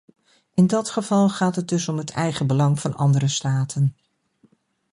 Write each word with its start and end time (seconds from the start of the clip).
In 0.53 0.67
dat 0.67 0.89
geval 0.89 1.29
gaat 1.29 1.55
het 1.55 1.67
dus 1.67 1.87
om 1.87 1.97
het 1.97 2.09
eigenbelang 2.09 2.79
van 2.79 2.95
andere 2.95 3.27
staten. 3.27 3.95